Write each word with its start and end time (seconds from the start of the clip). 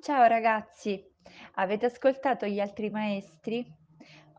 Ciao 0.00 0.26
ragazzi, 0.28 1.04
avete 1.54 1.86
ascoltato 1.86 2.46
gli 2.46 2.60
altri 2.60 2.88
maestri? 2.88 3.66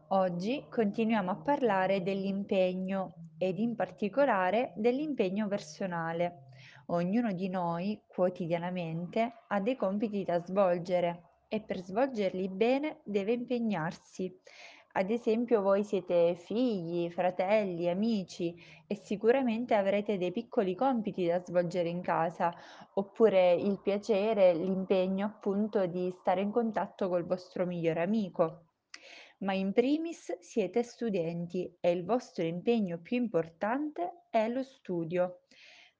Oggi 0.08 0.66
continuiamo 0.70 1.32
a 1.32 1.36
parlare 1.36 2.02
dell'impegno 2.02 3.34
ed 3.38 3.60
in 3.60 3.76
particolare 3.76 4.72
dell'impegno 4.78 5.50
personale. 5.50 6.46
Ognuno 6.88 7.34
di 7.34 7.50
noi 7.50 8.02
quotidianamente 8.08 9.34
ha 9.50 9.60
dei 9.60 9.76
compiti 9.76 10.24
da 10.24 10.42
svolgere 10.42 11.44
e 11.50 11.60
per 11.60 11.84
svolgerli 11.84 12.48
bene 12.48 13.02
deve 13.04 13.34
impegnarsi. 13.34 14.34
Ad 14.92 15.12
esempio, 15.12 15.62
voi 15.62 15.84
siete 15.84 16.36
figli, 16.36 17.12
fratelli, 17.12 17.88
amici 17.88 18.56
e 18.88 18.96
sicuramente 18.96 19.76
avrete 19.76 20.18
dei 20.18 20.32
piccoli 20.32 20.74
compiti 20.74 21.28
da 21.28 21.40
svolgere 21.44 21.90
in 21.90 22.02
casa 22.02 22.52
oppure 22.96 23.54
il 23.54 23.80
piacere, 23.82 24.54
l'impegno 24.56 25.28
appunto 25.28 25.86
di 25.86 26.12
stare 26.20 26.42
in 26.42 26.50
contatto 26.50 27.08
col 27.08 27.26
vostro 27.26 27.68
migliore 27.68 28.02
amico. 28.02 28.64
Ma 29.40 29.54
in 29.54 29.74
primis 29.74 30.38
siete 30.40 30.82
studenti 30.82 31.78
e 31.80 31.92
il 31.92 32.04
vostro 32.04 32.44
impegno 32.44 32.98
più 32.98 33.16
importante 33.18 34.24
è 34.32 34.50
lo 34.50 34.64
studio. 34.64 35.42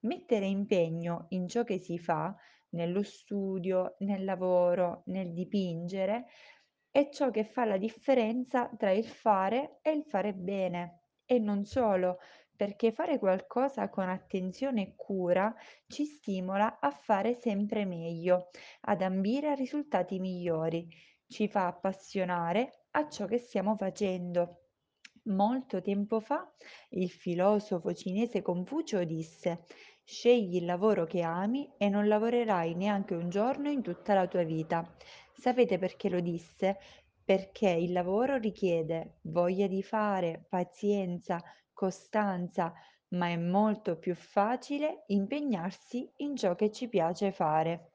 Mettere 0.02 0.48
impegno 0.48 1.28
in 1.30 1.48
ciò 1.48 1.64
che 1.64 1.78
si 1.78 2.00
fa, 2.00 2.36
nello 2.72 3.04
studio, 3.04 3.96
nel 4.00 4.24
lavoro, 4.24 5.04
nel 5.06 5.32
dipingere, 5.34 6.26
è 6.92 7.10
ciò 7.10 7.30
che 7.32 7.44
fa 7.44 7.66
la 7.66 7.78
differenza 7.78 8.70
tra 8.78 8.92
il 8.92 9.06
fare 9.06 9.80
e 9.82 9.92
il 9.92 10.04
fare 10.04 10.34
bene. 10.34 11.04
E 11.26 11.38
non 11.38 11.66
solo, 11.66 12.18
perché 12.56 12.92
fare 12.92 13.20
qualcosa 13.20 13.90
con 13.90 14.10
attenzione 14.10 14.82
e 14.82 14.94
cura 14.96 15.54
ci 15.88 16.06
stimola 16.06 16.80
a 16.80 16.92
fare 16.92 17.36
sempre 17.36 17.86
meglio, 17.86 18.50
ad 18.82 19.02
ambire 19.02 19.50
a 19.50 19.54
risultati 19.54 20.20
migliori, 20.20 20.88
ci 21.28 21.48
fa 21.48 21.68
appassionare 21.68 22.86
a 22.92 23.08
ciò 23.08 23.26
che 23.28 23.38
stiamo 23.38 23.76
facendo. 23.76 24.64
Molto 25.26 25.82
tempo 25.82 26.20
fa 26.20 26.52
il 26.90 27.10
filosofo 27.10 27.94
cinese 27.94 28.42
Confucio 28.42 29.04
disse: 29.04 29.66
Scegli 30.04 30.56
il 30.56 30.66
lavoro 30.66 31.06
che 31.06 31.22
ami 31.22 31.72
e 31.78 31.88
non 31.88 32.08
lavorerai 32.08 32.74
neanche 32.74 33.14
un 33.14 33.30
giorno 33.30 33.70
in 33.70 33.84
tutta 33.84 34.16
la 34.16 34.28
tua 34.28 34.44
vita. 34.44 34.92
Sapete 35.40 35.78
perché 35.78 36.10
lo 36.10 36.20
disse? 36.20 36.78
Perché 37.24 37.70
il 37.70 37.94
lavoro 37.94 38.36
richiede 38.36 39.20
voglia 39.22 39.68
di 39.68 39.82
fare, 39.82 40.46
pazienza, 40.50 41.42
costanza, 41.72 42.74
ma 43.12 43.28
è 43.30 43.38
molto 43.38 43.98
più 43.98 44.16
facile 44.16 45.06
impegnarsi 45.08 46.12
in 46.18 46.36
ciò 46.36 46.56
che 46.56 46.72
ci 46.72 46.90
piace 46.90 47.32
fare. 47.32 47.92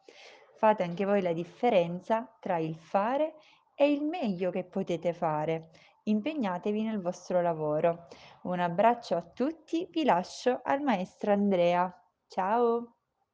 Fate 0.56 0.84
anche 0.84 1.04
voi 1.04 1.20
la 1.20 1.34
differenza 1.34 2.34
tra 2.40 2.56
il 2.56 2.76
fare 2.76 3.34
e 3.74 3.92
il 3.92 4.02
meglio 4.04 4.50
che 4.50 4.64
potete 4.64 5.12
fare. 5.12 5.68
Impegnatevi 6.04 6.82
nel 6.82 7.02
vostro 7.02 7.42
lavoro. 7.42 8.06
Un 8.44 8.60
abbraccio 8.60 9.16
a 9.16 9.22
tutti, 9.22 9.86
vi 9.90 10.04
lascio 10.04 10.60
al 10.64 10.80
maestro 10.80 11.32
Andrea. 11.32 11.92
Ciao! 12.26 12.93